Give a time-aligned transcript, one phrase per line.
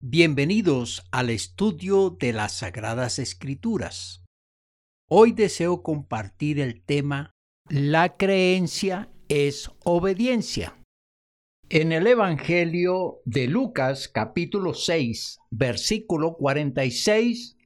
[0.00, 4.22] Bienvenidos al estudio de las Sagradas Escrituras.
[5.10, 7.32] Hoy deseo compartir el tema
[7.68, 10.76] La creencia es obediencia.
[11.68, 17.56] En el Evangelio de Lucas capítulo 6 versículo 46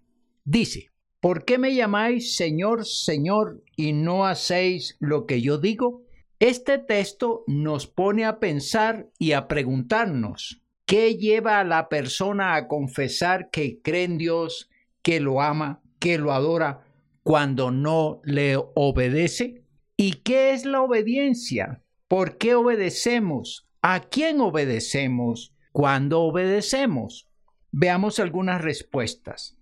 [0.47, 0.89] dice,
[1.21, 6.07] ¿Por qué me llamáis Señor, Señor y no hacéis lo que yo digo?
[6.39, 12.69] Este texto nos pone a pensar y a preguntarnos, ¿Qué lleva a la persona a
[12.69, 14.71] confesar que cree en Dios,
[15.03, 16.85] que lo ama, que lo adora,
[17.23, 19.65] cuando no le obedece?
[19.97, 21.83] ¿Y qué es la obediencia?
[22.09, 23.69] ¿Por qué obedecemos?
[23.81, 25.55] ¿A quién obedecemos?
[25.73, 27.29] ¿Cuándo obedecemos?
[27.71, 29.57] Veamos algunas respuestas.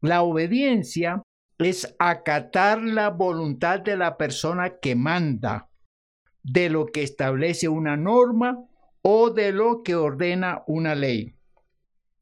[0.00, 1.22] La obediencia
[1.58, 5.70] es acatar la voluntad de la persona que manda,
[6.42, 8.66] de lo que establece una norma
[9.06, 11.34] o de lo que ordena una ley.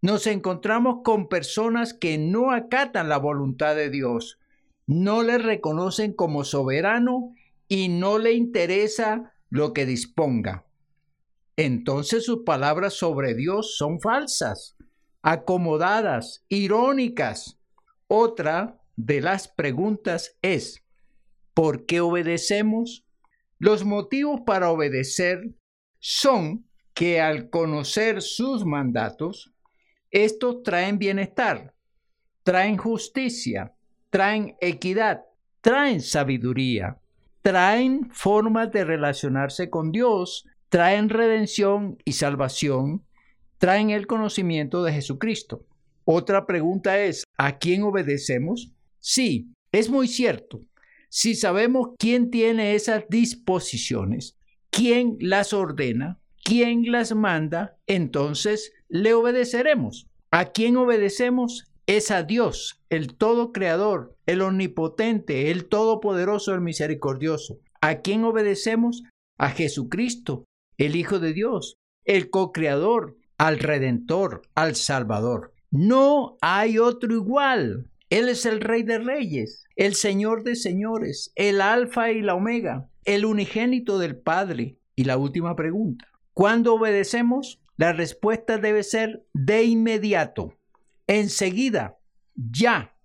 [0.01, 4.41] Nos encontramos con personas que no acatan la voluntad de Dios,
[4.89, 7.35] no le reconocen como soberano
[7.69, 10.67] y no le interesa lo que disponga.
[11.57, 14.77] Entonces sus palabras sobre Dios son falsas,
[15.23, 17.61] acomodadas, irónicas.
[18.09, 20.83] Otra de las preguntas es,
[21.55, 23.05] ¿por qué obedecemos?
[23.61, 25.55] Los motivos para obedecer
[26.01, 26.67] son
[27.03, 29.53] que al conocer sus mandatos,
[30.13, 31.75] estos traen bienestar,
[32.45, 33.75] traen justicia,
[34.09, 35.23] traen equidad,
[35.61, 37.01] traen sabiduría,
[37.41, 43.05] traen formas de relacionarse con Dios, traen redención y salvación,
[43.59, 45.67] traen el conocimiento de Jesucristo.
[46.05, 48.71] Otra pregunta es, ¿a quién obedecemos?
[49.01, 50.61] Sí, es muy cierto.
[51.09, 54.37] Si sabemos quién tiene esas disposiciones,
[54.71, 60.09] quién las ordena, quién las manda, entonces le obedeceremos.
[60.31, 61.73] ¿A quién obedecemos?
[61.87, 67.59] Es a Dios, el todo creador, el omnipotente, el todopoderoso, el misericordioso.
[67.81, 69.03] ¿A quién obedecemos?
[69.37, 70.45] A Jesucristo,
[70.79, 75.53] el Hijo de Dios, el co-creador, al Redentor, al Salvador.
[75.71, 77.91] No hay otro igual.
[78.11, 82.89] Él es el Rey de Reyes, el Señor de Señores, el Alfa y la Omega,
[83.05, 84.77] el unigénito del Padre.
[84.95, 90.59] Y la última pregunta, cuando obedecemos, la respuesta debe ser de inmediato,
[91.07, 91.99] enseguida,
[92.35, 92.97] ya,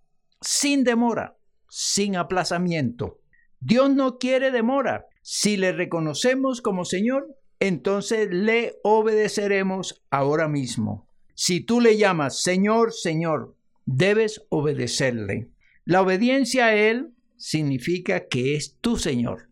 [0.42, 1.38] sin demora,
[1.70, 3.20] sin aplazamiento.
[3.60, 5.08] Dios no quiere demora.
[5.22, 11.10] Si le reconocemos como Señor, entonces le obedeceremos ahora mismo.
[11.34, 13.56] Si tú le llamas Señor, Señor,
[13.86, 15.50] debes obedecerle.
[15.84, 19.47] La obediencia a Él significa que es tu Señor